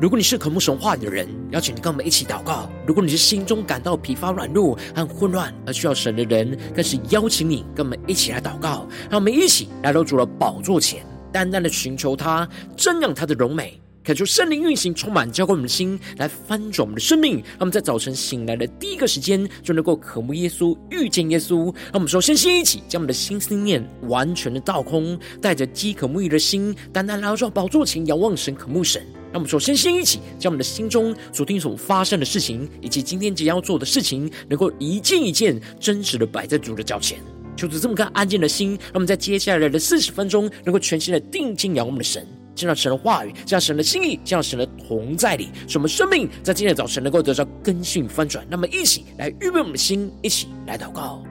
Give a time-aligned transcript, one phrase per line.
[0.00, 8.88] 如果你是渴慕神话语的人，邀请你跟我们一起祷告；如果你是心中感到疲乏、软弱和混乱而需要神的人，更是邀请你跟我们一起来祷告。
[9.10, 17.34] 让我们一起来到主的宝座前，单单的寻求他，瞻仰他的荣美，恳求圣灵运行，充满浇灌我们的心，来翻转我们的生命。
[17.34, 21.64] 让我们在早晨醒来的第一个时间，就能够渴慕耶稣、遇见耶稣。
[21.64, 29.04] 让我们首先先一起将我们的心思念完全的倒空，带着饥渴沐浴的心，单单来到宝座前，仰望神、渴慕神。
[29.32, 37.18] 让我们首先先一起将我们的心中昨天所发生的事情，以及今天即将要做的事情，能够一件一件真实的摆在主的脚前。
[37.56, 48.46] 求主这么看安静的心，让我们在接下来的四十分钟，能够全心的定睛仰望我们的神，见到神的话语，见到神的心意，见到神的同在里，使我们生命在今天的早晨能够得到更新翻转。
[48.50, 51.22] 那么，一起来预备我们的心，一起来祷告。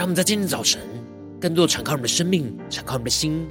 [0.00, 0.80] 让我们在今天早晨，
[1.38, 3.46] 更多的敞开我们的生命，敞开我们的心，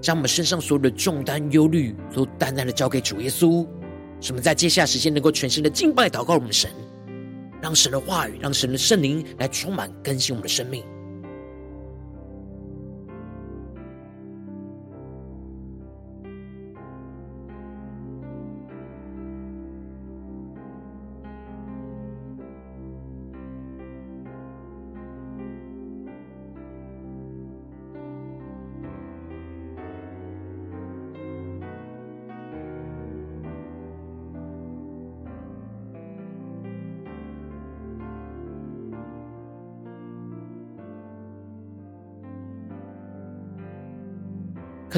[0.00, 3.64] 将我们身上所有的重担、忧虑，都淡淡的交给主耶稣。
[4.20, 6.68] 使我们在接下来时间，能够全新的敬拜、祷告我们神，
[7.62, 10.82] 让神的话语，让神的圣灵来充满、更新我们的生命。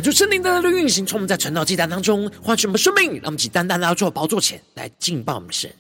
[0.03, 5.71] 可就圣灵的运行，从我们在晨祷祭坛当中唤醒我们生命，让我们起单单来到主的宝座前来敬拜我们的神。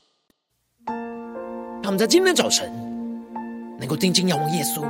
[0.87, 2.73] 让我们在今天早晨
[3.81, 4.83] 能够定睛仰望耶稣，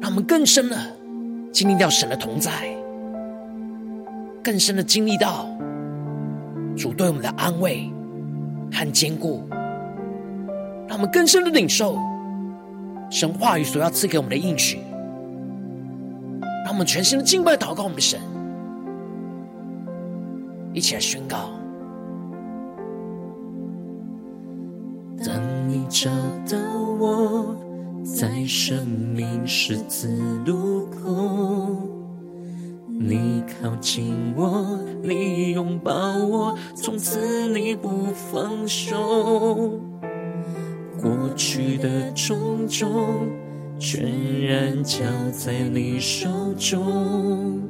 [0.00, 0.76] 让我们更深的
[1.52, 2.52] 经历到神的同在，
[4.40, 5.48] 更深的经历到
[6.76, 7.90] 主对我们的安慰
[8.72, 9.44] 和坚固，
[10.86, 11.98] 让我们更深的领受
[13.10, 14.78] 神话语所要赐给我们的应许。
[16.70, 18.20] 让我们全心的敬拜、祷告我们的神，
[20.72, 21.50] 一起来宣告。
[25.26, 26.08] 当你找
[26.48, 26.56] 到
[27.00, 27.56] 我，
[28.04, 30.16] 在生命十字
[30.46, 31.76] 路口，
[32.86, 39.80] 你靠近我，你拥抱我，从此你不放手，
[41.02, 42.88] 过去的种种。
[43.80, 45.00] 全然交
[45.32, 47.62] 在你手中，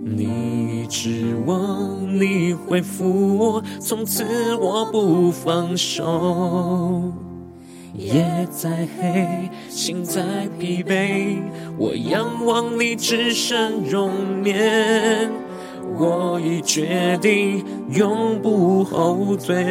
[0.00, 4.24] 你指望你回复我，从此
[4.54, 7.12] 我不放手。
[7.94, 10.22] 夜再黑，心再
[10.56, 11.42] 疲惫，
[11.76, 14.12] 我仰望你至圣容
[14.44, 15.32] 颜，
[15.98, 19.64] 我已决定永不后退。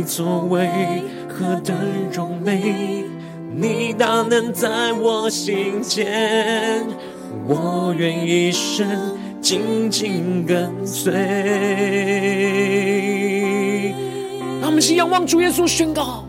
[0.00, 0.66] 你作为
[1.28, 1.76] 何等
[2.10, 3.04] 荣美，
[3.54, 6.86] 你大能在我心间，
[7.46, 8.88] 我愿一生
[9.42, 11.12] 紧紧跟随。
[14.62, 16.24] 他们先仰望主耶稣宣告：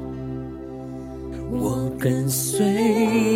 [1.50, 2.66] 我跟随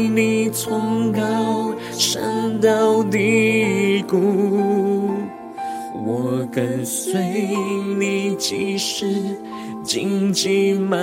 [0.10, 5.12] 你从高山到低谷，
[6.06, 7.22] 我跟随
[7.98, 9.34] 你即使。
[9.86, 11.00] 荆棘漫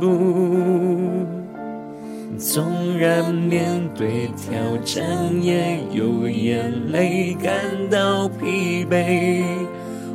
[0.00, 0.08] 步，
[2.36, 5.06] 纵然面对挑战，
[5.40, 7.54] 也有眼泪感
[7.88, 9.44] 到疲惫。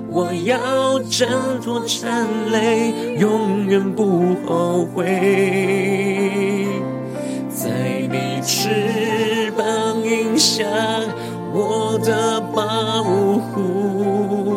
[0.10, 1.30] 我要挣
[1.62, 5.06] 脱缠累，永远不后悔。
[7.50, 7.70] 在
[8.12, 10.66] 你翅膀荫下，
[11.54, 14.49] 我的保护。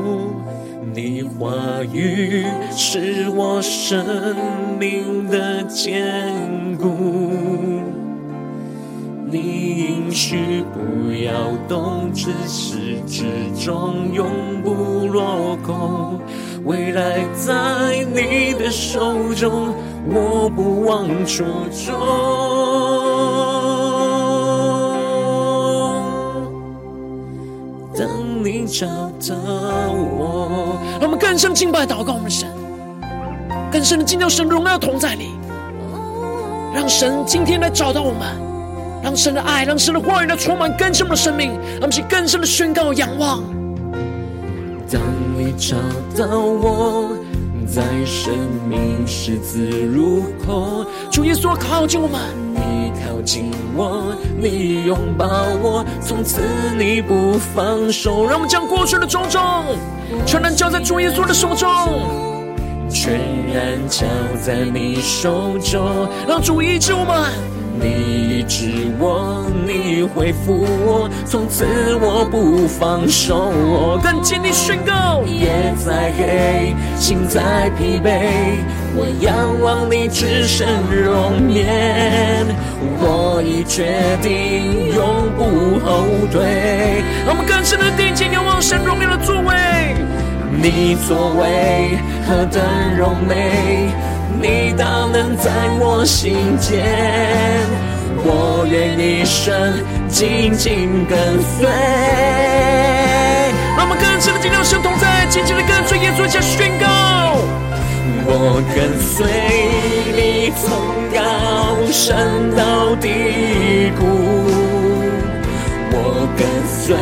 [0.95, 1.55] 你话
[1.91, 4.05] 语是我生
[4.79, 7.81] 命的坚固，
[9.25, 11.33] 你应许不要
[11.67, 13.25] 动，自始至
[13.59, 14.27] 终永
[14.63, 16.21] 不落空。
[16.67, 19.75] 未来在你的手中，
[20.11, 21.43] 我不忘初
[21.87, 23.02] 衷。
[28.45, 29.37] 你找到
[29.93, 30.79] 我。
[31.01, 32.49] 让我们更深敬拜祷告我们的神，
[33.71, 35.31] 更深的进到神荣耀同在里，
[36.75, 38.21] 让神今天来找到我们，
[39.03, 43.43] 让神的爱，让神的话语来充满更深的生命，让我们去更深的宣告仰望。
[44.91, 45.01] 当
[45.37, 45.77] 你找
[46.17, 47.09] 到我。
[47.65, 48.35] 在生
[48.69, 52.21] 命十字路口，主耶稣靠近我们，
[53.25, 55.27] 紧握，你拥抱
[55.63, 56.41] 我，从此
[56.79, 58.25] 你不放手。
[58.27, 59.41] 让我们将过去的种种
[60.27, 61.69] 全然交在主耶稣的手中，
[62.91, 63.21] 全
[63.53, 64.07] 然交
[64.45, 67.52] 在你手中，让主医治我们。
[67.81, 68.67] 你医治
[68.99, 71.65] 我，你恢复我，从此
[72.01, 73.99] 我不放手。
[74.03, 78.61] 更坚定宣告，夜再黑，心再疲惫，
[78.95, 82.47] 我仰望你至圣容颜。
[83.05, 87.03] 我已决定永不后退。
[87.25, 89.95] 让我们更深的定睛仰望神荣耀的作为，
[90.61, 91.99] 你作为
[92.29, 92.63] 何等
[92.99, 93.91] 荣美。
[94.43, 96.83] 你大能在我心间，
[98.25, 99.73] 我愿一生
[100.09, 101.69] 紧紧跟随。
[103.77, 106.87] 让我们更深的进入神同在，紧紧的跟随耶稣，下宣告。
[108.25, 109.25] 我跟随
[110.17, 110.71] 你从
[111.15, 111.21] 高
[111.93, 113.09] 山到低
[113.97, 114.03] 谷，
[115.93, 116.97] 我跟随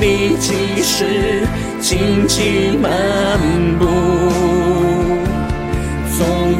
[0.00, 1.42] 你即使
[1.80, 2.86] 荆棘漫
[3.80, 3.82] 步。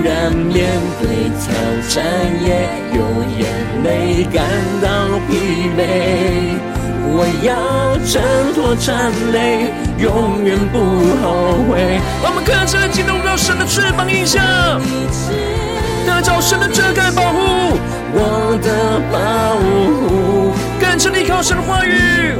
[0.02, 0.66] 纵然面
[1.00, 1.54] 对挑
[1.88, 2.04] 战，
[2.44, 2.98] 也有
[3.38, 3.46] 眼
[3.84, 4.42] 泪感
[4.82, 4.88] 到
[5.28, 6.58] 疲惫，
[7.06, 8.20] 我要挣
[8.52, 10.80] 脱战累，永远不
[11.22, 12.00] 后悔。
[12.20, 14.42] 我们更深的进入到神的翅膀印下，
[16.04, 17.78] 得着神的遮盖保护，
[18.12, 22.34] 我的保护，更深的依靠神的话语，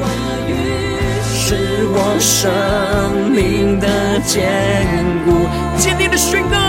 [1.32, 4.42] 是我生命的坚
[5.24, 5.46] 固，
[5.78, 6.61] 坚定的宣告。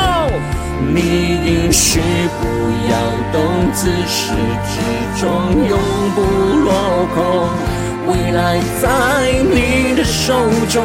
[0.94, 1.00] 你
[1.46, 2.00] 应许
[2.42, 2.44] 不
[2.90, 2.94] 要
[3.32, 3.36] 动，
[3.74, 4.34] 自始
[4.68, 4.74] 至
[5.20, 5.24] 终
[5.68, 5.78] 永
[6.16, 6.22] 不
[6.64, 6.70] 落
[7.14, 7.18] 空。
[8.06, 8.86] 未来在
[9.44, 10.34] 你的手
[10.70, 10.84] 中，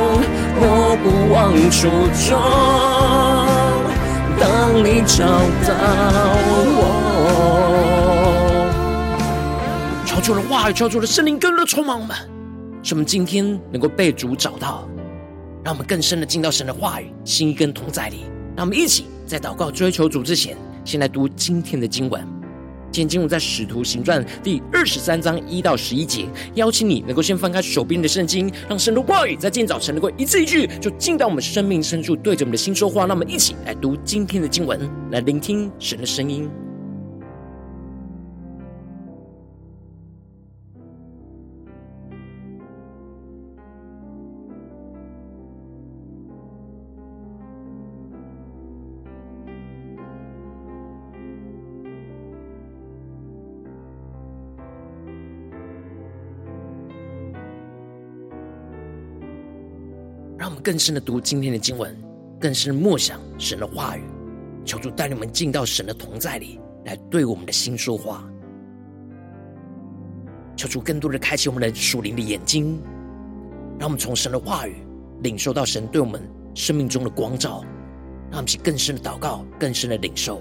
[0.61, 1.89] 我不忘初
[2.29, 2.29] 衷。
[4.39, 4.47] 当
[4.85, 5.27] 你找
[5.67, 5.71] 到
[6.79, 6.81] 我，
[10.07, 12.17] 超出了话语，超出了圣灵，更多的充满我们，
[12.85, 14.89] 使我们今天能够被主找到，
[15.65, 19.07] 让我们更深的进到神的话语、心跟同在里，让我们一起。
[19.29, 22.27] 在祷告追求主之前，先来读今天的经文。
[22.91, 26.25] 今天经文在《使徒行传》第二十三章一到十一节。
[26.55, 33.05] 邀请你能够先翻开手边的圣经，让神的话语在今天早晨能够一字一句，就进到我们生命深处，对着我们的心说话。
[33.05, 34.81] 那么，一起来读今天的经文，
[35.11, 36.49] 来聆听神的声音。
[60.49, 61.95] 让我们更深的读今天的经文，
[62.41, 64.03] 更深的默想神的话语，
[64.65, 68.27] 求主带领我们进到神的同在里，来对我们的心说话。
[70.57, 72.81] 求主更多的开启我们的属灵的眼睛，
[73.79, 74.77] 让我们从神的话语
[75.23, 76.19] 领受到神对我们
[76.55, 77.63] 生命中的光照，
[78.31, 80.41] 让我们去更深的祷告，更深的领受。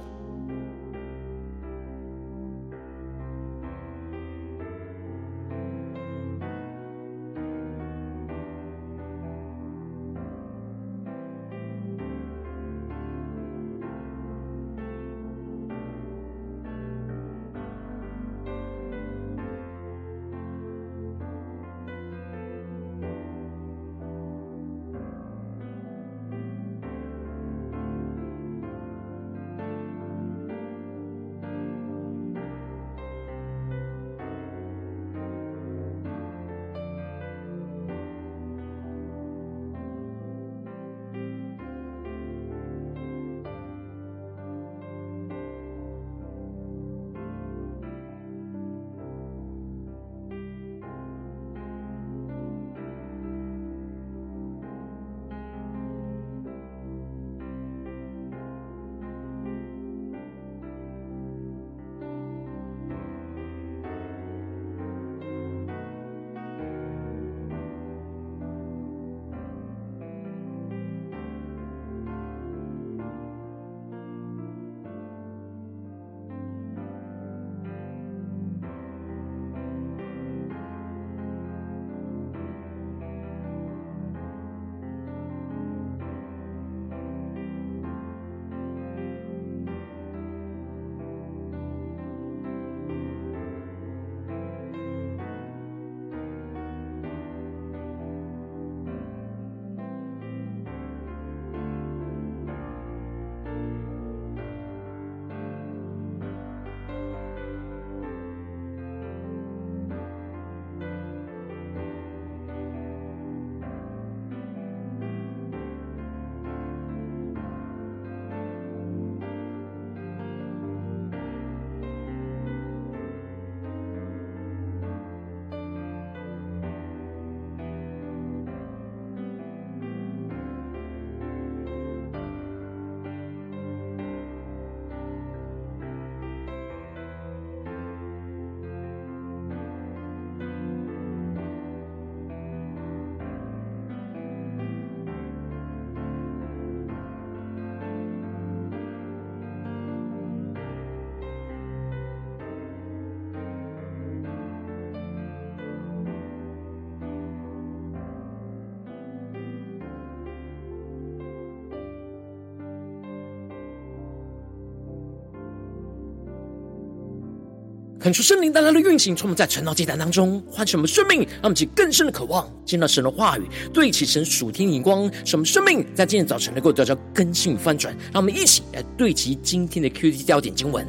[168.07, 173.41] 恳求圣灵带来的运行，充满在晨祷祭坛当中，唤醒我们生命，让我们起更深的渴望，见到神的话语，
[173.73, 177.93] 对齐神属天荧光，使我们生命在今天早晨能够得到更新与翻转。
[178.13, 180.87] 让我们一起来对齐今天的 QT 焦点经文，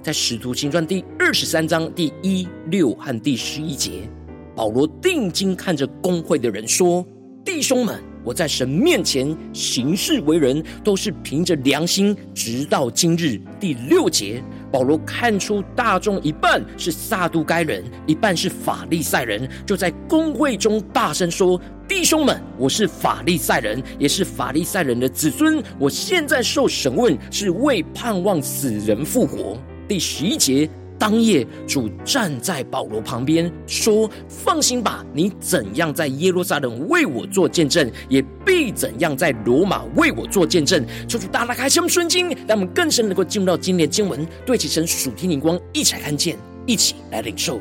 [0.00, 4.08] 在使徒行传第二十三章第一、六和第十一节，
[4.54, 7.04] 保罗定睛看着公会的人说
[7.44, 13.40] ：“弟兄们。”我在神面前行事为人，都是凭着良心，直到今日。
[13.58, 25.62] 第六节，保罗看出大众一半是撒都该人，一半是法利赛人，就在公会中大声说：“弟兄们，我是法利赛人，也是法利赛人的子孙。
[25.78, 29.58] 我现在受审问，是为盼望死人复活。”
[29.88, 30.70] 第十一节。
[31.00, 47.58] 当夜，主站在保罗旁边说：“放心吧，你怎样在耶路撒冷为我做见证，也必怎样在罗马为我做见证。”求主大大开箱顺经，让我们更深能够进入到今天的经文，对齐神属天灵光，一起来看见，一起来领受。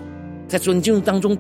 [0.50, 1.38] 在昨天经当中，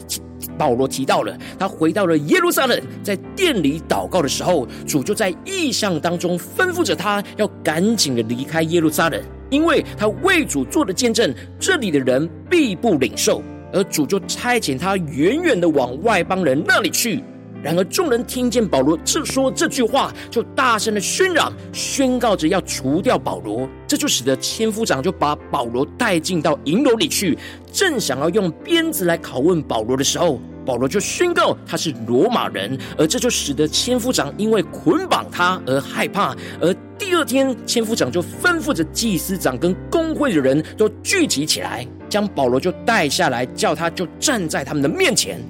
[0.55, 9.19] 保罗提到了他回到了耶路撒冷，在殿里祷告的时候，主就在意象当中吩咐着他要赶紧的离开耶路撒冷。
[9.49, 13.41] 因为他为主做的见证，这里的人必不领受，
[13.73, 17.23] 而主就差遣他远远的往外邦人那里去。
[17.61, 23.67] 然而众人听见保罗这说这句话，就大声的喧嚷，宣告着要除掉保罗。
[23.85, 27.37] 这就使得千夫长就把保罗带进到营楼里去，
[27.71, 30.39] 正想要用鞭子来拷问保罗的时候。
[30.65, 36.35] 保罗就宣告他是罗马人，而这就使得千夫长因为捆绑他而害怕。
[36.61, 45.41] 而第二天，千夫长就吩咐着祭司长跟工会的人都聚集起来，将保罗就带下来，叫他就站在他们的面前。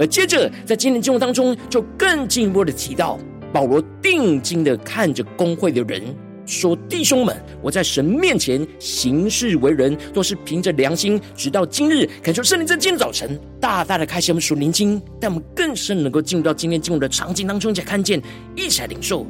[0.00, 3.18] 而接着，在今天经文当中，就更进一步的提到，
[3.52, 6.02] 保罗定睛的看着工会的人。
[6.46, 11.20] 说：“弟兄们，我在神面前行事为人，都是凭着良心。
[11.36, 18.20] 直到今日，恳求圣灵在今天早晨大大的开启我们属灵经，让我们更深能够进入到今天经文的场景当中，一起来看见，
[18.56, 19.26] 一起来领受。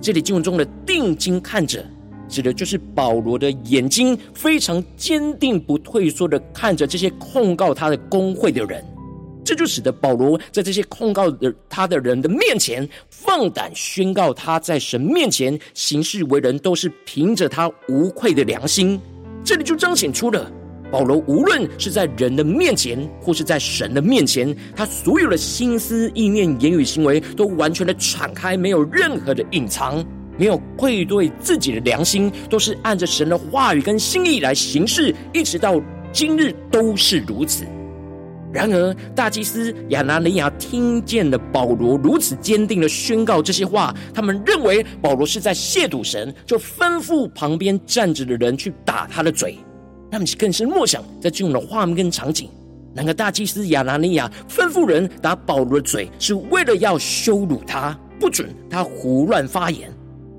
[0.00, 1.84] 这里经文中的定睛看着，
[2.28, 8.82] 指的就是保罗的眼睛非常坚定不退缩的看着这些控告他的工会的人。”
[9.44, 19.00] 这就使得保罗在这些控告的他的人的面前，放胆宣告他在神面前行事为人，都是凭着他无愧的良心。
[19.44, 20.50] 这里就彰显出了
[20.90, 30.04] 保罗无论是在人的面前，或是在神的面前，他所有的心思意念、言语行为，都完全的敞开，没有任何的隐藏，
[30.38, 35.80] 没有愧对自己的良心，都是按着神的话语跟心意来行事，一直到
[36.12, 37.64] 今日都是如此。
[38.52, 49.56] 然而，大祭司亚拿尼亚听见了保罗如此坚定的宣告这些话，他们认为保罗是在亵渎神，就吩咐旁边站着的人去打他的嘴。
[50.10, 52.46] 他们更是默想在这种的画面跟场景。
[52.94, 59.90] 然而，大祭司亚拿尼亚吩咐人打保罗的嘴，是为了要羞辱他，不准他胡乱发言。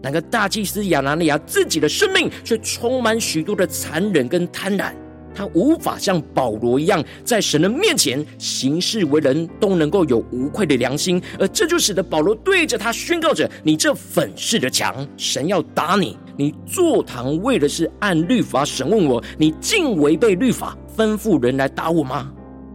[0.03, 4.93] 然而，大祭司亚拿尼亚自己的生命却充满许多的残忍跟贪婪。
[5.34, 16.18] 他无法像保罗一样，在神的面前行事为人，都能够有无愧的良心，而这就使得保罗对着他宣告着：“你这粉饰的墙，神要打你！
[16.36, 22.32] 你坐堂为的是按律法审问我，你竟违背律法，吩咐人来打我吗？”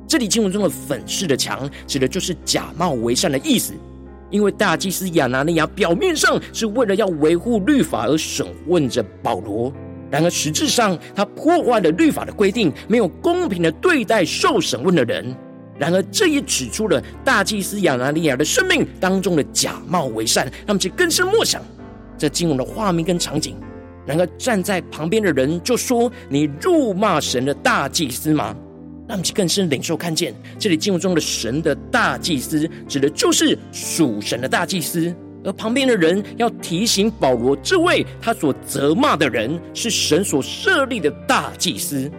[0.06, 3.74] 这里经文中的“粉饰的墙”指的就是假冒为善的意思，
[4.30, 9.72] 因为大祭司亚拿尼亚表面上是为了要维护律法而审问着保罗。
[10.10, 15.36] 然而，实质上，他破坏了律法的规定，没有公平的对待受审问的人。
[15.78, 21.62] 然而，这也指出了大祭司亚拿尼亚的生命当中的假冒为善，让其更深默想
[22.16, 23.56] 这经文的画面跟场景。
[24.06, 28.56] 然而，站在旁边的人就说：“你辱骂神的大祭司吗？”
[29.06, 35.14] 让其更深领受看见，这里经文中的神的大祭司，指的就是属神的大祭司。
[35.44, 42.10] 而旁边的人要提醒保罗，这位他所责骂的人是神所设立的大祭司。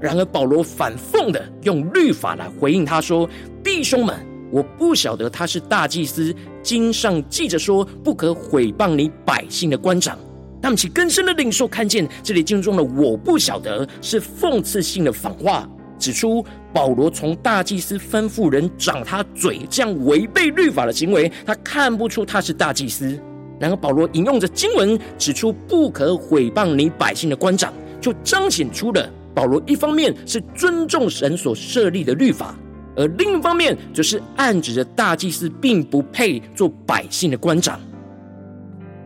[0.00, 3.28] 然而保罗反讽的用律法来回应他说
[3.62, 4.16] ：“弟兄们，
[4.50, 6.34] 我不晓得他是大祭司。
[6.62, 10.18] 经上记着说，不可毁谤你百姓的官长。”
[10.62, 15.68] 他们其更深的领受看见，这里经文中的“我不晓得”是讽刺性的反话。
[16.00, 23.16] 指出保罗从大祭司吩咐人掌他嘴这样违背律法的行为，他看不出他是大祭司。
[23.60, 32.56] 然而保罗引用着经文指出不可毁谤你百姓的官长，就彰显出了保罗一方面是尊重神所设立的律法，
[32.96, 37.78] 而另一方面则是暗指着大祭司并不配做百姓的官长。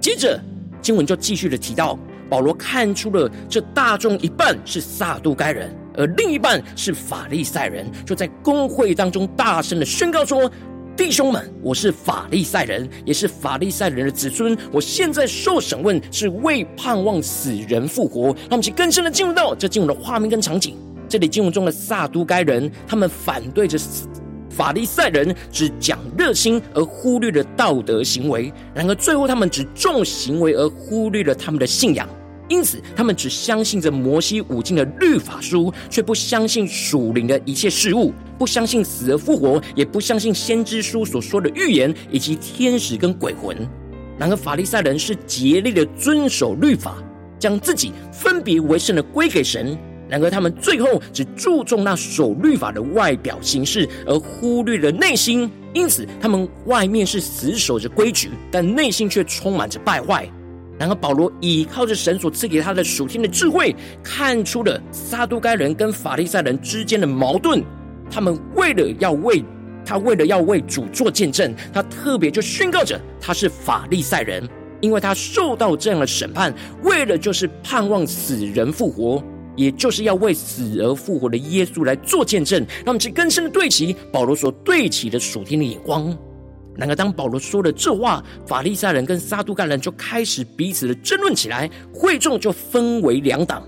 [0.00, 0.40] 接着
[0.80, 1.98] 经文就继续的提到，
[2.30, 5.74] 保罗看出了这大众一半是撒都该人。
[5.96, 10.50] 而另一半是法利赛人，就在公会当中大声的宣告说
[10.96, 14.56] ：“弟兄们，我是法利赛人，也是法利赛人的子孙。
[14.72, 20.76] 我现在受审问，是为盼望死人复活。”让我们去更深的进入到这进入的画面跟场景。
[21.08, 23.78] 这里经文中的撒都该人，他们反对着
[24.50, 28.52] 法利赛人，只讲热心而忽略了道德行为。
[28.74, 32.08] 然而最后，他们只重行为而忽略了他们的信仰。
[32.48, 43.56] 因此，他们只相信着摩西五经的律法书，却不相信属灵的一切事物，不相信死而复活，也不相信先知书所说的预言以及天使跟鬼魂。
[44.18, 47.02] 然而，法利赛人是竭力的遵守律法，
[47.38, 49.76] 将自己分别为圣的归给神。
[50.06, 55.50] 然而，他们最后只注重那守律法的外表形式，而忽略了内心。
[55.72, 60.30] 因此，他们外面是死守着规矩，但内心却充满着败坏。
[60.84, 67.64] 然而，保罗倚靠着神所赐给他的属天的智慧，看出了撒都该人跟法利赛人之间的矛盾。
[68.10, 69.42] 他们为了要为
[69.82, 74.46] 他为了要为主做见证，他特别就宣告着他是法利赛人，
[74.82, 79.24] 因为他受到这样的审判，为了就是盼望死人复活，
[79.56, 82.60] 也就是要为死而复活的耶稣来做见证。
[82.84, 86.14] 让我们去更深的对齐保罗所对齐的属天的眼光。
[86.76, 93.62] 然而，当保罗说了这话，法利赛人跟撒都该人就开始彼此的争论起来，会众就分为两党。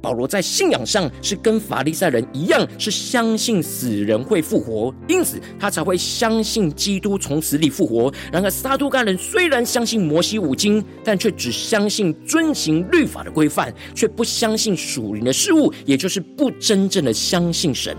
[0.00, 8.12] 保罗在信仰上是跟法利赛人一样，是相信死人会复活，因此他才会相信基督从死里复活。
[8.30, 17.96] 然而，撒都该人虽然相信摩西五经，但却只相信遵行律法的规范，却不相信属灵的事物，也就是不真正的相信神。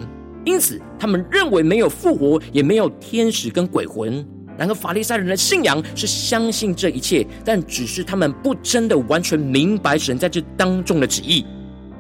[0.50, 4.26] 因此，他们认为没有复活，也没有天使跟鬼魂。
[4.58, 11.46] 然而，法利赛人的信仰是相信这一切，但只是他们不真的完全明白神在这当中的旨意。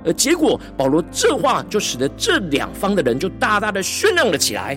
[0.03, 4.75] 而结果，保罗这话就使得这两方的人就大大的喧嚷了起来。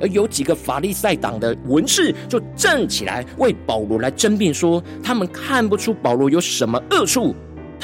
[0.00, 7.34] 而有几个法利赛党的文士就站起来为保罗来争辩，说他们看不出保罗有什么恶处。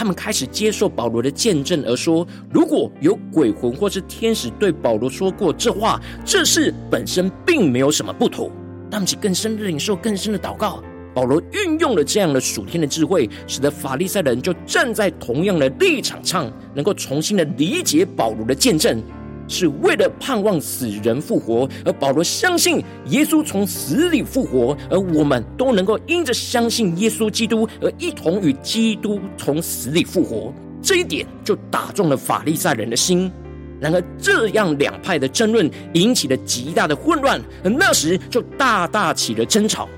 [0.01, 8.51] 他们开始接受保罗的见证，而说：如果有鬼魂或是天使对保罗说过这话，这事本身并没有什么不妥。
[8.91, 10.83] 他们起更深的领受，更深的祷告。
[11.13, 19.03] 保罗运用了这样的属天的智慧，使得法利赛人就站在同样的立场上，能够重新的理解保罗的见证。
[19.51, 30.55] 是为了盼望死人复活，而保罗相信耶稣从死里复活，而我们都能够因着相信耶稣基督而一同与基督从死里复活。
[30.81, 33.31] 这一点就打中了法利赛人的心。
[33.81, 39.89] 然而，这样两派的争论引起了极大的混乱，而那时就大大起了争吵。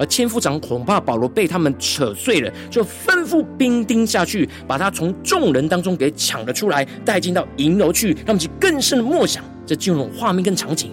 [0.00, 10.90] 而千夫长恐怕保罗被他们扯碎了，就吩咐兵丁下去，把他从众人当中给抢了出来，带进到营楼去，让其更深的默想这进入画面跟场景。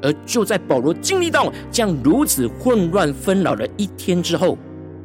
[0.00, 4.56] 而就在保罗经历到这样如此混乱纷扰的一天之后，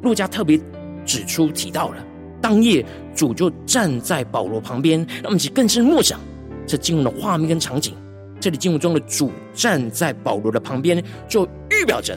[0.04, 0.60] 陆家特别
[1.04, 1.96] 指出提到了
[2.40, 2.86] 当夜
[3.16, 6.20] 主就站在保罗旁边，让我们其更深默想
[6.68, 7.96] 这进入的画面跟场景。
[8.40, 12.16] 这里经文中的主站在保罗的旁边，就预表着。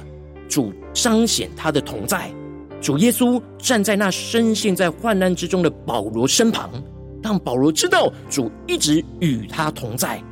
[0.52, 2.30] 主彰显他的同在，
[2.78, 6.70] 主耶稣站在那深陷在患难之中的保罗身旁，
[7.22, 10.22] 让保罗知道主一直与他同在，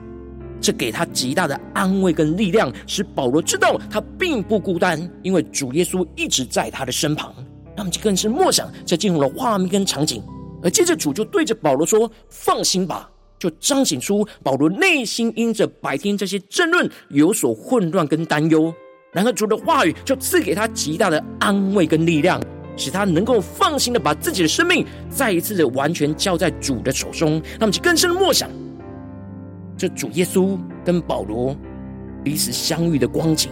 [0.61, 7.35] 这给他极大的安慰跟力量，使保罗知道他并不孤单，因为主耶稣一直在他的身旁。
[7.75, 10.23] 那么就更是默想，这进入了画面跟场景，
[10.63, 18.71] 而接着主就对着保罗说：“放心吧。”就彰显出保罗内心因着白天这些争论有所混乱跟担忧。
[19.13, 22.41] 然而主的话语就赐给他极大的安慰跟力量，
[22.77, 27.33] 使他能够放心的把自己的生命再一次的完全交在主的手中。
[27.33, 28.49] 让我们去更深的默想，
[29.77, 31.57] 这主耶稣跟保罗
[32.23, 33.51] 彼此相遇的光景。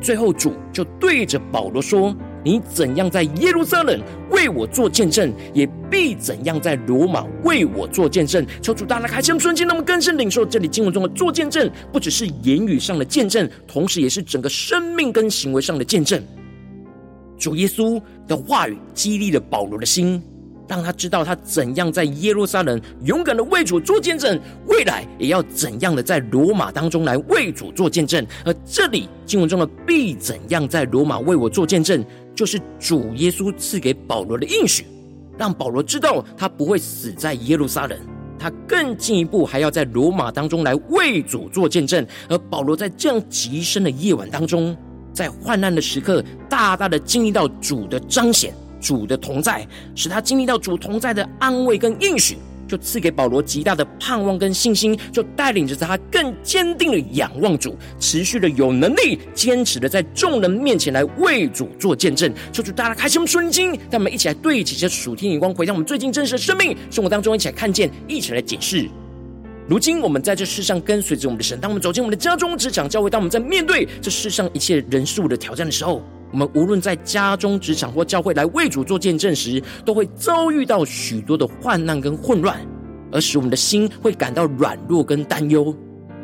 [0.00, 2.14] 最后主就对着保罗说。
[2.48, 8.42] 你怎样在耶路撒冷为我做见证，也必怎样在罗马为我做见证。
[8.62, 16.22] 求主大大开箱，瞬间，那么更深领受这里经文中的做见证，不只是言语上的见证，同时也是整个生命跟行为上的见证。
[17.36, 20.22] 主耶稣的话语激励了保罗的心。
[20.68, 28.24] 让他知道他怎样在耶路撒冷勇敢的为主做见证，未来也要怎样的在罗马当中来为主做见证。
[28.44, 32.04] 而这里经文中的必怎样在罗马为我做见证，
[32.34, 34.84] 就是主耶稣赐给保罗的应许，
[35.38, 37.98] 让保罗知道他不会死在耶路撒冷，
[38.38, 42.06] 他更进一步还要在罗马当中来为主做见证。
[42.28, 44.76] 而保罗在这样极深的夜晚当中，
[45.14, 48.52] 在患难的时刻，大大的经历到主的彰显。
[48.80, 52.36] 主的同在，使他经历到主同在的安慰跟应许，
[52.66, 62.32] 就赐给保罗极大的盼望跟信心，就带领着他更坚定的仰望主，持续的有能力、坚持的在众人面前来为主做见证。
[62.52, 68.88] 求主大家开心我们属灵经，让我们一起来对齐这属天眼光，回到我们最近真实的生命生活当中，一起来看见，一起来解释。
[69.66, 82.56] 如今我们在这世上跟随着我们的神，当我们走进我们的家中、职场、教会，当我们在面对这世上一切人事物的挑战的时候，我们无论在家中、职场或教会来为主做见证时，都会遭遇到许多的患难跟混乱，
[83.10, 85.74] 而使我们的心会感到软弱跟担忧。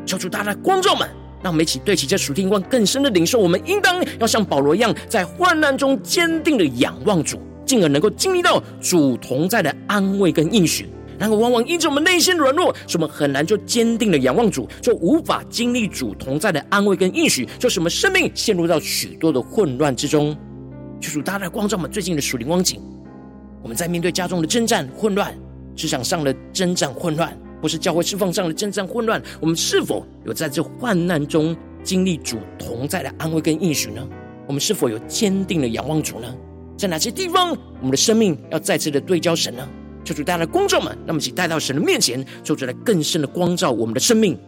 [0.05, 1.09] 求主大大光照们，
[1.43, 3.39] 让我们一起对齐这属天光更深的领受。
[3.39, 10.87] 我们应当要像保罗一样，在患难中坚定的仰望主，进而能够经历到主同在的安慰跟应许。
[11.19, 20.37] 然而，往往因着我们内心的软弱，使我们很难就坚定的仰望主，就无法经历主同在的安慰跟应许，就使我们生命陷入到许多的混乱之中。
[21.01, 22.81] 求主大大光照我们最近的属灵光景。
[23.63, 25.35] 我们在面对家中的征战混乱，
[25.75, 34.07] 职场上的征战混乱，或是教会侍奉上的征战混乱，我们是否有在这患难中经历主同在的安慰跟应许呢？
[34.47, 36.35] 我们是否有坚定的仰望主呢？
[36.77, 39.67] 在哪些地方，我们的生命要再次的对焦神呢？
[40.05, 44.39] 求主带来光照们，那么，请带到神的面前，求主来更深的光照我们的生命。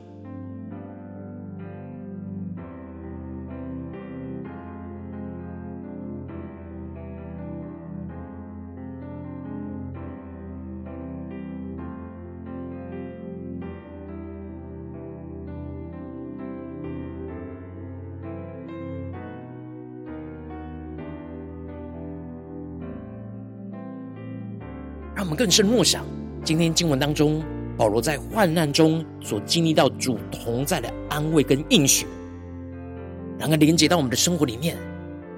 [25.37, 26.03] 更深默想，
[26.43, 27.43] 今天经文当中，
[27.77, 32.07] 保罗在患难中所经历到主同在的安慰跟应许。
[33.39, 34.79] 然而，连接到我们的生活里面，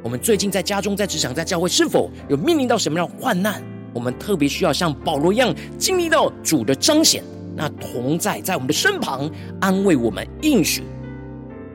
[0.05, 3.61] 我们最近在家中、在职场、在教会，是否有面临到什么样的患难？
[3.93, 7.25] 我们特别需要像保罗一样，经历到主的彰显，
[7.57, 9.29] 那同在在我们的身旁，
[9.61, 10.85] 安慰我们、应许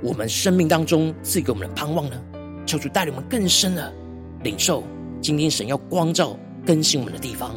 [0.02, 2.16] 我们生命当中赐给我们的盼望呢？
[2.66, 3.94] 求主带领我们更深的
[4.44, 4.82] 领受
[5.20, 7.54] 今天神要光照更新我们的地方。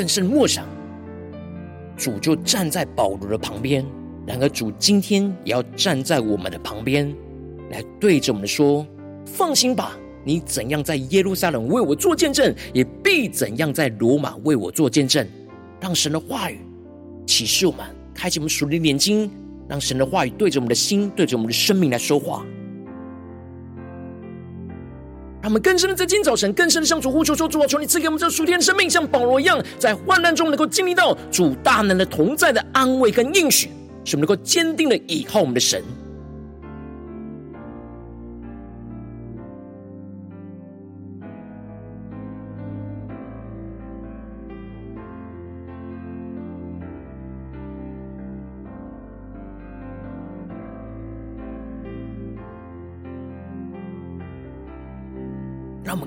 [0.00, 0.64] 更深默想，
[1.94, 3.84] 主就站在保罗的旁边。
[4.26, 7.14] 然而，主今天也要站在我们的旁边，
[7.70, 8.86] 来对着我们说
[9.28, 15.28] ：“放心吧，你怎样在耶路撒冷为我做见证，也必怎样在罗马为我做见证。”
[15.78, 16.60] 让神的话语
[17.26, 17.84] 启示我们，
[18.14, 19.30] 开启我们属灵眼睛，
[19.68, 22.42] 让神的话语对着我们的心，对着我们的生命来说话。
[25.42, 33.70] 他们更深的在今早晨，更深的向主呼求说：“主啊，求你赐给我们这属天的生命，像保罗一样，在患难中能够经历到主大能的同在的安慰跟应许，
[34.04, 35.82] 使我们能够坚定的倚靠我们的神。”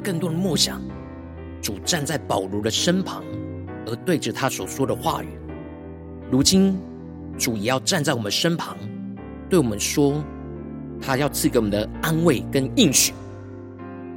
[0.03, 0.81] 更多的默想，
[1.61, 3.23] 主站在保罗的身旁，
[3.87, 5.27] 而对着他所说的话语。
[6.29, 6.77] 如今，
[7.37, 8.77] 主也要站在我们身旁，
[9.49, 10.21] 对我们说，
[11.01, 13.13] 他要赐给我们的安慰跟应许。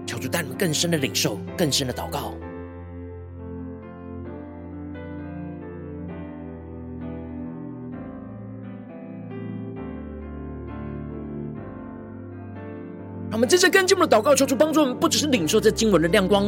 [0.07, 2.35] 求主带我们更深的领受，更深的祷告。
[13.37, 16.47] 我们接着更进一步的祷告，求主帮助我们，不只是领受这经文的亮光，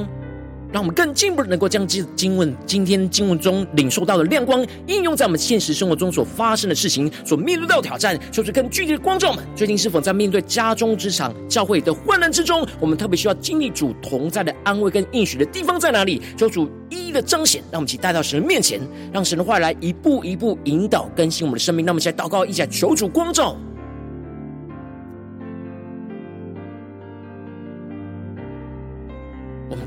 [0.73, 8.19] 让我们更进一步的能够将这经文今天经文中领受到的亮光，应用在我们现实生活中所发生的事情，所面对到挑战。
[8.33, 16.23] 求主更具体的光照们，最近是否在面对家中、职场、教会的患难之中，我们特别需要经历主同在的安慰跟应许的地方在哪里？
[16.39, 18.81] 求主一一的彰显，让我们一起带到神的面前，
[19.13, 21.85] 让神的话来一步一步引导更新我们的生命。
[21.85, 23.55] 那么，现在祷告，一起来求主光照。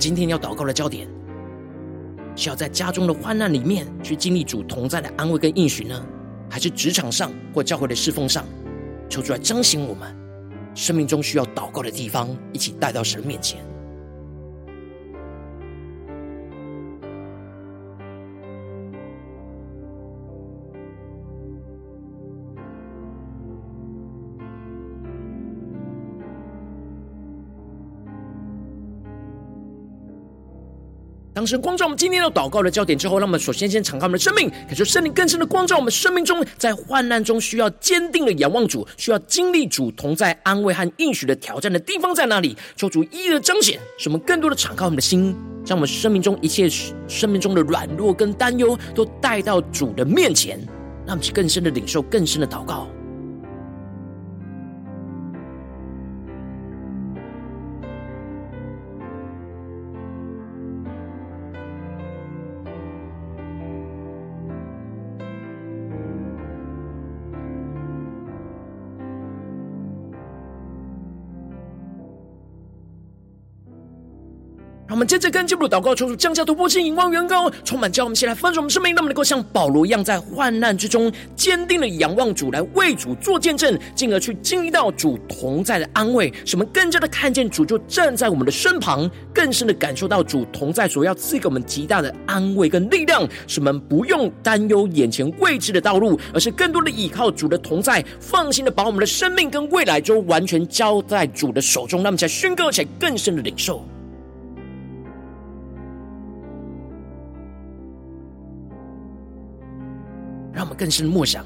[0.01, 1.07] 今天要祷告的焦点，
[2.35, 6.03] 是要在家中的患难里面去经历主同在的安慰跟应许呢，
[6.49, 8.43] 还是职场上或教会的侍奉上，
[9.07, 10.11] 求主来彰显我们
[10.73, 13.59] 生命中需要祷告的地方，一起带到神面前。
[31.41, 42.55] 当神光照我们今天要祷告的焦点之后，让我们首先先敞开我们的生命，感受圣灵更深的光照我们生命中，在患难中需要坚定的仰望主，需要经历主同在安慰和应许的挑战的地方在哪里？
[42.75, 46.69] 求主一一的彰显，使我们更多的敞开我们的心，将我们生命中一切
[47.07, 50.59] 生命中的软弱跟担忧都带到主的面前，
[51.07, 52.87] 让我们去更深的领受，更深的祷告。
[75.11, 83.13] 接着跟进步祷告，求主降下突破性、引望远高，充满叫我们先来翻转我们生命，让我们能够像保罗一样，在患难之中坚定的仰望主，来为主。
[83.15, 85.19] 做见证，进而去经历到主。
[85.27, 87.65] 同在的安慰，使我们更加的看见主。
[87.65, 90.45] 就站在我们的身旁，更深的感受到主。
[90.45, 97.49] 同在所要赐给我们极大的安慰跟力量，使我们不用担忧眼前未知的道路，而是更多的依靠主。
[97.49, 101.51] 的同在，放心的把我们的生命跟未来就完全交在主。
[101.51, 103.85] 的手中，让我们才宣告才更深的领受。
[110.53, 111.45] 让我们更深的默想，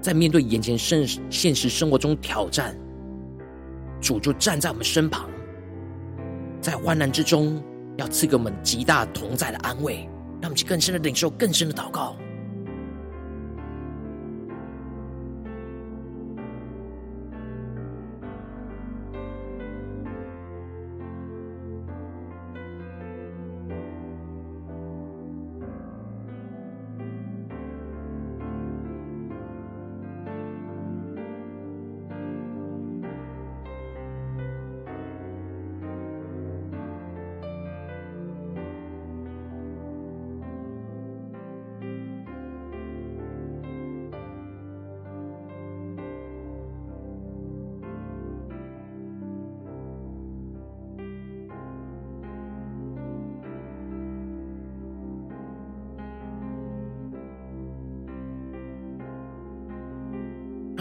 [0.00, 2.76] 在面对眼前现现实生活中挑战，
[4.00, 5.28] 主就站在我们身旁，
[6.60, 7.62] 在患难之中
[7.96, 10.08] 要赐给我们极大同在的安慰，
[10.40, 12.16] 让我们去更深的领受，更深的祷告。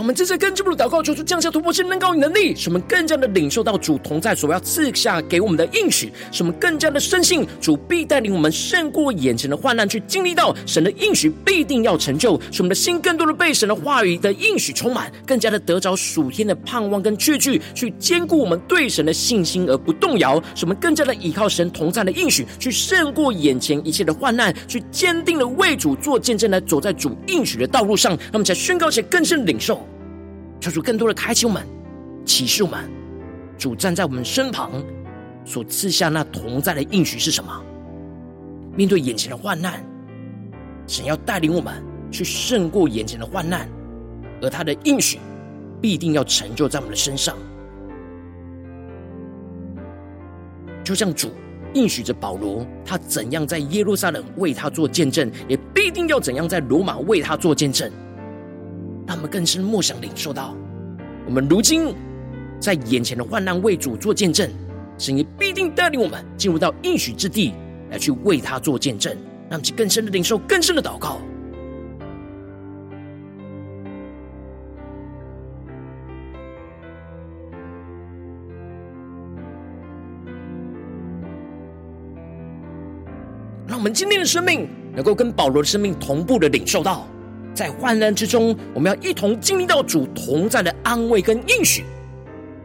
[0.05, 29.83] 我们这次跟进步的祷告，求主降下突破性、能高与能力，使我们更加的领受到主同在所要赐下给我们的应许，使我们更加的深信主必带领我们胜过眼前的患难，去经历到神的应许必定要成就，使我们的心更多的被神的话语的应许充满，更加的得着属天的盼望跟确据，去坚固我们对神的信心而不动摇，使我们更加的依靠神同在的应许，去胜过眼前一切的患难，去坚定的为主做见证，来走在主应许的道路上，让我们才宣告且更深领受。
[30.65, 31.63] 求主更多的开启我们，
[32.25, 32.89] 启示我们，
[33.55, 34.83] 主站在我们身旁
[35.45, 37.63] 所赐下那同在的应许是什么？
[38.75, 39.85] 面对眼前的患难，
[40.87, 43.69] 神要带领我们去胜过眼前的患难，
[44.41, 45.19] 而他的应许
[45.79, 47.37] 必定要成就在我们的身上。
[50.83, 51.29] 就像主
[51.75, 57.91] 应许着保罗，他怎样在耶路撒冷为他做见证，也必定要怎样在罗马为他做见证。
[59.07, 60.55] 让我们更深默想领受到，
[61.25, 61.93] 我们如今
[62.59, 64.49] 在眼前的患难为主做见证，
[64.97, 67.53] 神也必定带领我们进入到应许之地，
[67.91, 69.15] 来去为他做见证。
[69.47, 71.19] 让我们更深的领受，更深的祷告。
[83.67, 87.05] 让我们今天的生命能够跟保罗的生命同步的领受到。
[87.55, 91.83] 在患难之中，我们要一同经历到主同在的安慰跟应许，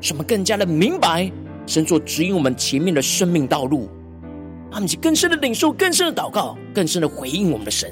[0.00, 1.31] 使我们更加的明白
[1.64, 3.88] 神所指引我们前面的生命道路，
[4.70, 7.90] 他们去更深的领受、更深的祷告、更深的回应我们的神。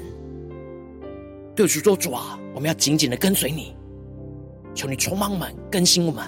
[1.55, 3.75] 对主说：“主啊，我们要紧紧的跟随你，
[4.75, 6.23] 求你充满我们、更新我们。”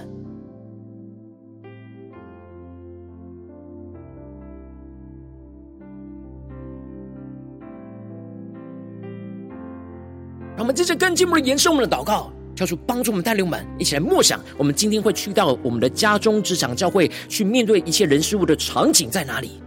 [10.62, 19.60] 我们接着更进一步的延伸我们的祷告，跳出帮助我们带领我们一起来默想，我们今天会去到我们的家中、职场、教会，去面对一切人事物的场景在哪里？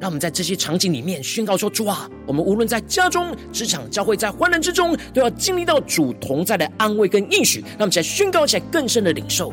[0.00, 7.58] 让我们在这些场景里面宣告说：主啊，我们无论在家中、职场、教会，在患难之中，都要经历到主同在的安慰跟应许。
[7.70, 9.52] 让我们起来宣告起来，更深的领受。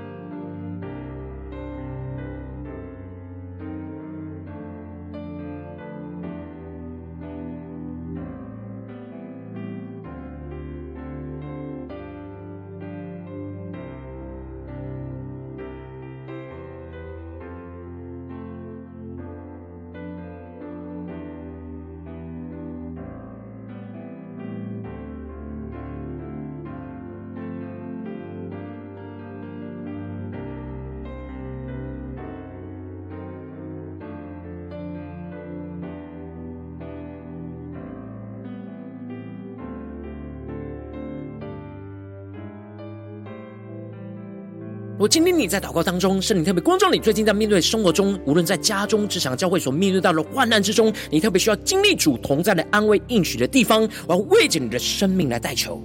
[45.01, 55.81] 我今天你在祷告当中，圣灵特别光照你，最近在面对生活中，无论在家中、职场、教会所面对到的患难之中，你特别需要经历主同在的安慰应许的地方，我要为着你的生命来代求。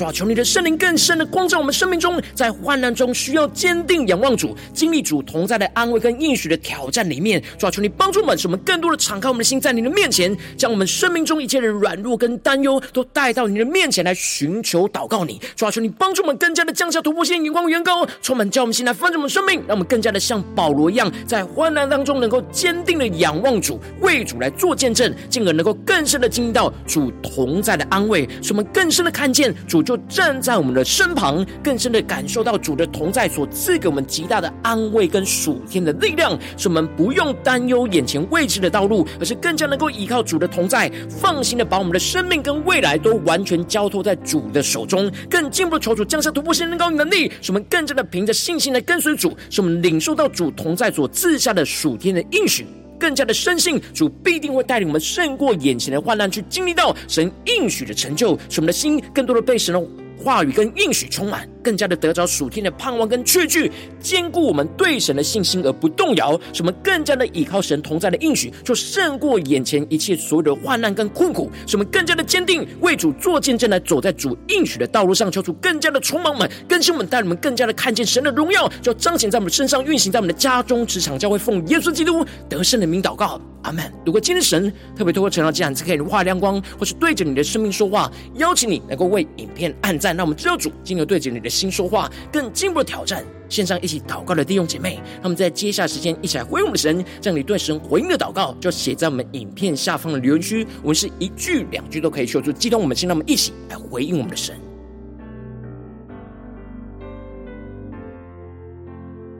[0.00, 7.42] 主啊，求你的圣灵更深的光照我们生命中，在患难中需要坚定仰望主、经历主同在的安慰跟应许的挑战里面。
[7.58, 15.38] 主啊，求你帮助我们，使我们更多的敞开我们的心，在你的面前，将我们生命中一切的软弱跟担忧都带到你的面前来寻求祷告你。
[15.54, 29.84] 主啊，求你帮助我们更加的降下突破性眼光远高，充满叫我们心来翻转我们生命，让我们更加的像保罗一样，在患难当中能够坚定的仰望主，为主来做见证，进而能够更深的经历到主同在的安慰，使我们更深的看见主。
[29.90, 45.10] 就站在我们的身旁，更深的感受到主的同在所赐给我们极大的安慰跟属天的力量，使我们不用担忧眼前未知的道路，而是更加能够依靠主的同在，放心的把我们的生命跟未来都完全交托在主的手中。
[45.28, 52.64] 更进一步的求主降下突破性高能力，使我们更加的凭着信心来跟随主，使我们领受到主同在所赐下的属天的应许。
[53.00, 59.88] 更加的深信主必定会带领我们胜过眼前的患难，去经历到神应许的成就，使我们的心更多的被神的
[60.22, 61.49] 话语跟应许充满。
[61.62, 63.70] 更加的得着属天的盼望跟确据，
[64.00, 66.38] 坚固我们对神的信心而不动摇。
[66.52, 71.50] 使我们更加的依靠神同在的应许，就胜过眼前一切所有的患难跟困苦。
[71.66, 75.30] 使我们更加的坚定，为主做见证，来走在主应许的道路上。
[75.30, 83.84] 求主更加的充满我们，更新我们，带我们更加的看见神的荣耀，就彰显在我们身上，运行在我们的家中、职场、教会，奉耶稣基督得胜的名祷告，阿门。
[84.04, 90.16] 如果今天神特别透过晨祷这样子，可以画亮光，或是对着你的生命说话，邀请你能够为影片按赞。
[90.16, 104.56] 那我们知道主今日对着你的心说话，更进一步的挑战，线上一起祷告的弟兄姐妹，那么在接下时间一起来回应我们的神，将你对神回应的祷告，就写在我们影片下方的留言区，我们是一句两句都可以说出，激动我们心，让我们一起来回应我们的神，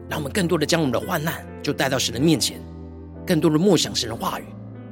[0.09, 2.61] 让我们更多的将我们的患难就带到神的面前，
[3.27, 4.45] 更多的默想神的话语，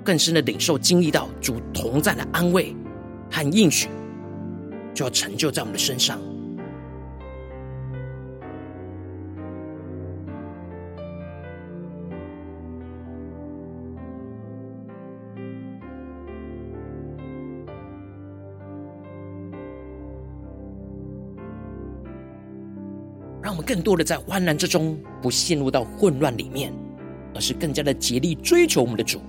[0.04, 2.74] 更深的领受经历到主同在的安慰
[3.30, 3.88] 和应许，
[4.94, 6.18] 就要成就在我们的身上。
[23.48, 26.70] 让我们更多的在患难之中，不陷入到混乱里面，
[27.34, 29.22] 而是更加的竭力追求我们的主。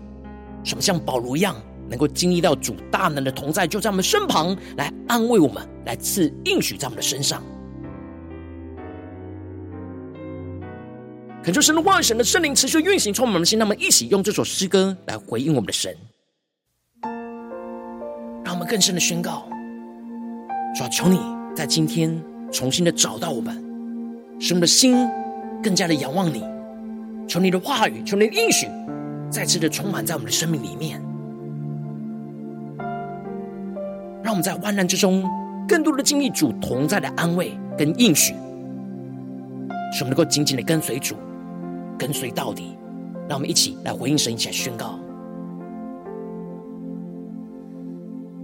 [0.62, 1.56] 什么像保罗一样，
[1.88, 7.42] 能够经历到主大能的同在，就在我们身旁来安慰我们，来赐应许在我们的身上。
[11.42, 13.58] 恳求神的万、神的圣灵持续运行，充满我们的心。
[13.58, 15.96] 那么，一起用这首诗歌来回应我们的神，
[18.44, 19.48] 让我们更深的宣告：
[20.76, 21.22] 主啊，求你
[21.56, 23.69] 在今天重新的找到我们。
[24.40, 24.96] 使我们的心
[25.62, 26.44] 更加的仰望你，
[27.28, 28.68] 求你的话语，求你的应许，
[29.30, 31.02] 再次的充满在我们的生命里面，
[34.24, 35.24] 让我们在患难之中，
[35.68, 38.34] 更多的经历主同在的安慰跟应许，
[39.92, 41.16] 使我们能够紧紧的跟随主，
[41.98, 42.76] 跟随到底。
[43.28, 44.98] 让我们一起来回应神，一起来宣告。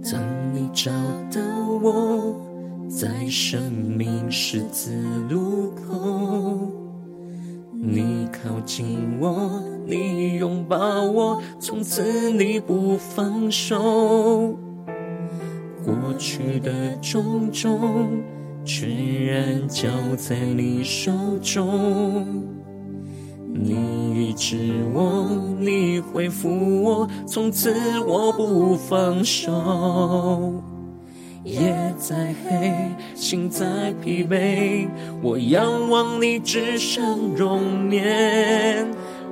[0.04, 0.22] 当
[0.54, 0.92] 你找
[1.32, 1.40] 到
[1.82, 2.45] 我。
[2.88, 4.92] 在生命十字
[5.28, 6.70] 路口，
[7.72, 14.56] 你靠近我，你拥抱我，从此你不放手。
[15.84, 18.22] 过去的种种，
[18.64, 21.12] 全然交在你手
[21.42, 22.44] 中。
[23.52, 25.28] 你医治我，
[25.58, 27.74] 你恢复我，从此
[28.06, 30.62] 我不放手。
[31.46, 34.88] 夜再黑，心再疲惫，
[35.22, 38.84] 我仰望你至圣容颜，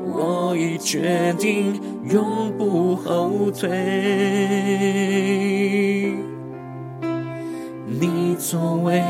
[0.07, 3.69] 我已决定永不后退。
[7.89, 9.03] 你作为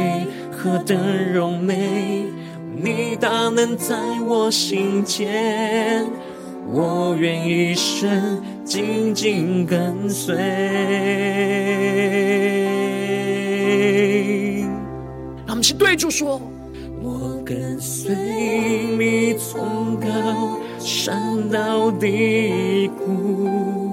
[0.50, 0.98] 何等
[1.30, 2.24] 荣美，
[2.74, 3.94] 你大能在
[4.26, 6.06] 我心间，
[6.72, 10.34] 我愿一生紧紧跟随。
[15.78, 16.40] 对主说，
[17.02, 18.14] 我跟随
[18.98, 23.90] 你从高山到低谷，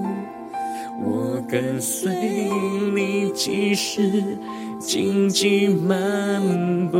[1.02, 2.12] 我跟随
[2.94, 4.36] 你即使
[4.78, 6.40] 荆棘漫
[6.88, 6.98] 步，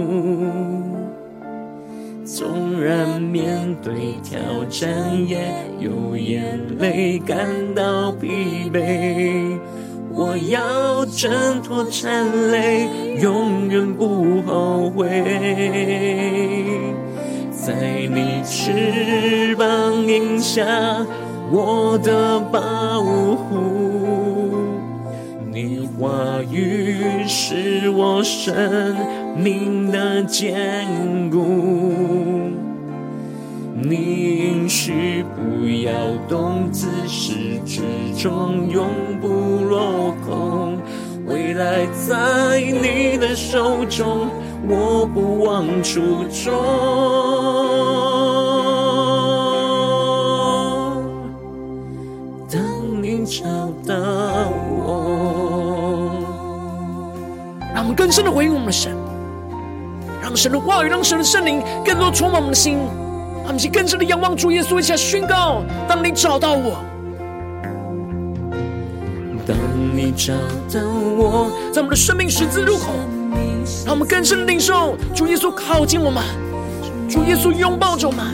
[2.25, 4.91] 纵然面对挑战，
[5.27, 9.59] 也有眼泪感到疲惫。
[10.15, 12.89] 我要挣脱缠累，
[13.21, 15.09] 永远不后悔。
[17.51, 17.73] 在
[18.11, 20.67] 你翅膀荫下，
[21.51, 23.61] 我的保护。
[25.51, 26.09] 你话
[26.51, 28.97] 语是我生
[29.37, 31.39] 命的坚固。
[33.75, 35.25] 你应许
[35.63, 35.93] 不要
[36.29, 37.83] 动，自始至
[38.19, 38.85] 终永
[39.21, 40.77] 不落空。
[41.25, 44.27] 未来在你的手中，
[44.69, 46.01] 我不忘初
[46.35, 46.53] 衷。
[52.51, 52.61] 当
[53.01, 53.45] 你找
[53.87, 53.95] 到
[54.69, 56.11] 我，
[57.73, 58.97] 让我们更深的回应我们的神，
[60.21, 62.79] 让神的话语，让神的圣灵更多充满我们的心。
[63.45, 66.83] 他们是更深的仰望主耶稣，一下宣告：当你找到我，
[69.47, 69.57] 当
[69.95, 70.33] 你找
[70.73, 72.93] 到我，在我们的生命十字路口，
[73.85, 76.23] 让我们更深的领受主耶稣靠近我们，
[77.09, 78.25] 主耶稣拥抱着我们，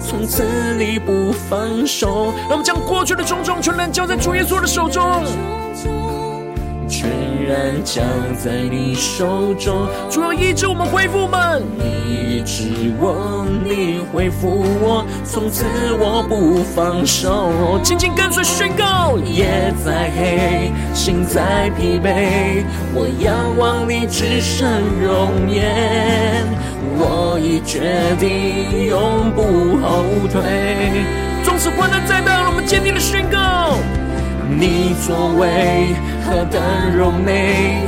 [0.00, 0.44] 从此
[0.76, 2.34] 你不放手。
[2.42, 5.24] 让我们将过去的种种全然交在主耶稣的手中。
[7.42, 8.00] 依然交
[8.38, 12.62] 在你手中，主要医治我们，恢复我们，你医治
[13.00, 15.64] 我，你恢复我，从此
[15.98, 19.18] 我不放手，紧紧跟随宣告。
[19.18, 22.62] 夜再黑，心再疲惫，
[22.94, 24.70] 我仰望你至圣
[25.02, 26.46] 容颜，
[26.94, 29.42] 我已决定永不
[29.82, 31.02] 后退。
[31.42, 33.41] 纵使困难再大，我们坚定的宣告。
[34.58, 35.94] 你作为
[36.24, 36.62] 何等
[36.96, 37.78] 柔美，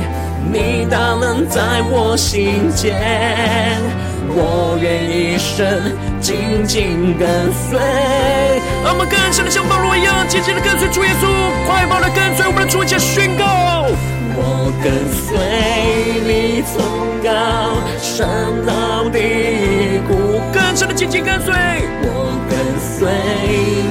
[0.51, 2.93] 你大能在我心间，
[4.27, 7.79] 我愿一生紧紧跟随。
[8.83, 11.25] 让我们更深的像保罗一样，紧紧的跟随主耶稣，
[11.67, 13.45] 快跑的跟随我们的主，加宣告。
[14.37, 15.25] 我跟随
[16.27, 16.83] 你从
[17.23, 17.29] 高
[18.01, 18.27] 山
[18.65, 19.19] 到低
[20.85, 21.53] 的紧紧跟随。
[22.03, 23.09] 我跟随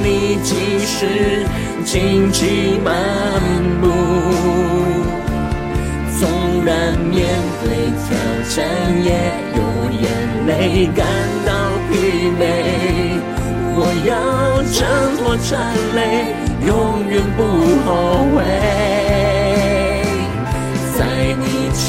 [0.03, 1.45] 你，即使
[1.83, 2.93] 荆棘漫
[3.81, 3.83] 步，
[6.17, 6.29] 纵
[6.65, 7.27] 然面
[7.63, 7.67] 对
[8.05, 8.07] 挑
[8.49, 8.55] 战，
[9.03, 9.09] 也
[9.55, 9.59] 有
[10.01, 10.03] 眼
[10.47, 11.05] 泪感
[11.45, 11.51] 到
[11.89, 11.93] 疲
[12.39, 12.41] 惫。
[13.77, 14.77] 我要挣
[15.17, 15.51] 脱缠
[15.95, 16.33] 累，
[16.65, 16.69] 永
[17.09, 17.39] 远不
[17.85, 17.89] 后
[18.33, 18.37] 悔。
[20.97, 20.99] 在
[21.39, 21.43] 你
[21.73, 21.83] 翅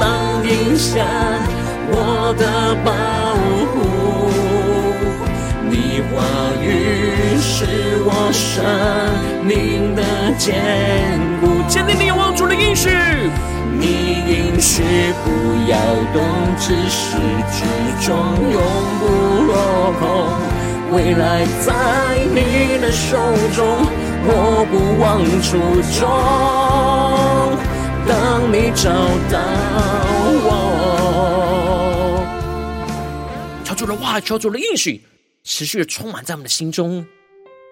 [0.00, 0.02] 膀
[0.44, 1.04] 荫下，
[1.90, 2.42] 我的
[2.84, 3.27] 宝。
[5.98, 6.22] 你话
[6.62, 7.66] 语是
[8.04, 8.62] 我生
[9.44, 10.02] 命的
[10.38, 10.54] 坚
[11.40, 11.60] 固。
[11.68, 12.88] 坚定你仰望主的应许，
[13.76, 14.84] 你应许
[15.24, 15.28] 不
[15.68, 15.76] 要
[16.14, 16.22] 动，
[16.56, 17.16] 自始
[17.50, 17.64] 至
[18.06, 18.62] 终永
[19.00, 19.06] 不
[19.42, 20.30] 落空。
[20.96, 21.74] 未来在
[22.32, 23.18] 你的手
[23.56, 23.66] 中，
[24.22, 25.58] 我不忘初
[25.98, 26.06] 衷。
[28.06, 28.88] 当你找
[29.32, 29.40] 到
[30.46, 32.22] 我，
[33.64, 35.02] 求主的话，求主的应许，
[35.44, 36.96] 持续的充满在我们的心中，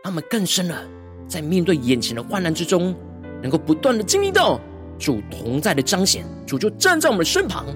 [0.02, 0.88] 让我们更深的
[1.28, 2.94] 在面对眼前的患难之中，
[3.42, 4.60] 能够不断的经历到
[4.98, 7.66] 主同在的彰显，主就站在我们的身旁，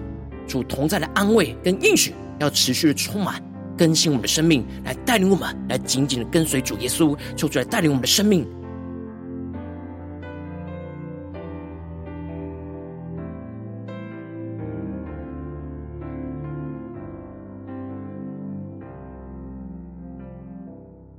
[0.49, 3.43] 主同在的安慰跟应许，要持续的充满
[3.77, 8.47] 更新我们的生命，来带领我们来紧紧的跟随主耶稣，求主来带领我们的生命。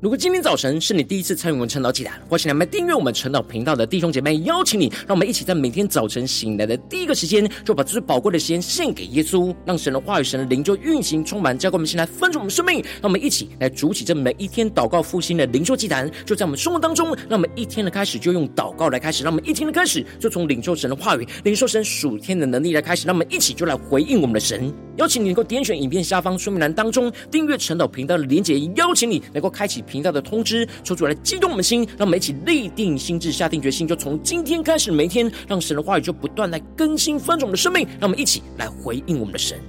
[0.01, 12.77] 如果今天早晨是你第一次参与我们晨祷祭坛，或是你们订阅我们晨祷频道的弟兄姐妹，邀请你，让我们一起在每天早晨醒来的第一个时间，就把最宝贵的时间献给耶稣，让神的话语、神的灵就运行充满，交给我们，先来分盛我们生命。
[12.99, 17.15] 让我们一起来筑起这每一天祷告复兴的灵修祭坛，就在我们生活当中。
[17.29, 23.05] 让我们一天的开始就用祷告来开始，让我们一天的开始就从领受神的话语、领受神属天的能力来开始。
[23.05, 24.73] 让我们一起就来回应我们的神。
[24.97, 39.59] 邀请你能够点选影片下方说明栏当中订阅晨祷频道的连结，邀请你能够开启频道的通知，说出来激动我们心，让我们一起立定心智，下定决心，就从今天开始，每一天让神的话语就不断来更新翻转我们的生命，让我们一起来回应我们的神。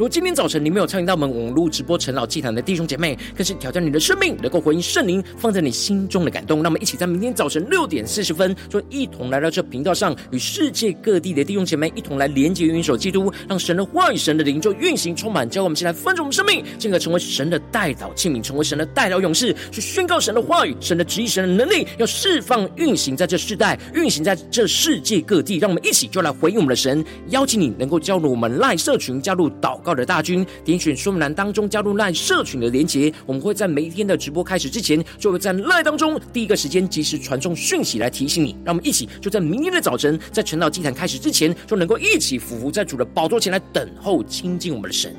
[0.00, 6.62] 如果今天早晨你没有参与到我们网络直播晨祷祭坛的弟兄姐妹，更是挑战你的生命，能够回应圣灵放在你心中的感动。
[6.62, 25.58] 那么，一起在明天早晨六点四十分，就一同来到这频道上，与世界各地的弟兄姐妹一同来连接、元首基督，让神的话语、神的灵就运行充满，教我们先来分盛我们生命，进而成为神的代祷器皿，成为神的代祷勇士，去宣告神的话语、神的旨意、神的能力，要释放、运行在这世代，运行在这世界各地。
[25.58, 38.56] 让我们一起就来回应我们的神，邀请你能够加入我们赖社群，加入祷告的大军，点选说明栏当中加入赖社群的连结，我们会在每一天的直播开始之前，就会在赖当中第一个时间及时传送讯息来提醒你。
[38.64, 45.14] 让我们一起就在明天的早晨，在晨祷祭坛开始之前，就能够一起俯伏在主的宝座前来等候亲近我们的神。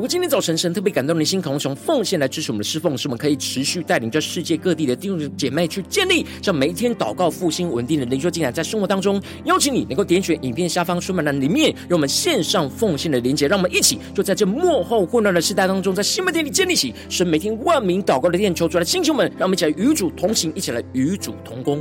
[0.00, 21.78] 如果今天早晨神特别感动你的心，渴望从奉献来支持我们的侍奉，使我们可以持续带领着世界各地的弟兄姐妹去建立这每一天祷告复兴稳定的灵修进来，在生活当中邀请你能够点选影片下方说明栏里面有我们线上奉献的连结，让我们一起就在这幕后混乱的时代当中，在新媒体里建立起神每天万名祷告的殿，求主来星球们，让我们一起来与主同行，一起来与主同工。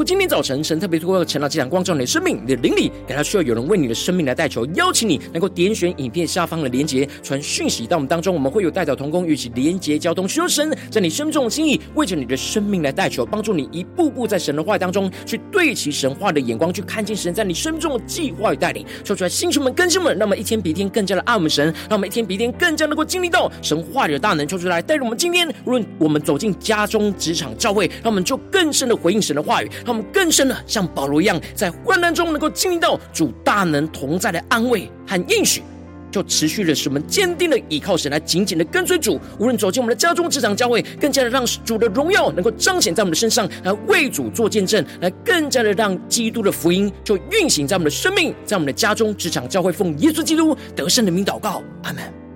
[0.00, 18.86] 果今天早晨神特别透过晨祷祭坛光照你的生命，你的灵里感到需要有人为你的生命来代求，邀请你能够点选影片下方的连结，传讯息到我们当中，我们会有代表同工与其连结交通，求神在你生命中的心意，为着你的生命来代求，帮助你一步步在神的话语当中去对齐神话的眼光，去看见神在你生命中的计划与带领。
[19.04, 24.48] 说出来，星球们、更新们，让我们一天比一天更加的爱我们神，让我们一天比一天更加能够经历到神话语的大能。
[24.48, 29.70] 说出来，带着我们今天无论我们走进家中、职场、教会，让我们就更深的回应神的话语。
[29.90, 35.64] 让我们更深的像保罗一样，在患难中能够经历到主大能同在的安慰和应许，
[36.12, 39.20] 就持续的使我们坚定的依靠神，来紧紧的跟随主。
[39.40, 52.29] 无论走进我们的家中、职场、教会，更加的让主的荣耀能够彰显在我们的身上，来为主做见证，来更加的让基督的福音就运行在我们的生命，在我们的家中、职场、教会，奉耶稣基督得胜的名祷告，阿门。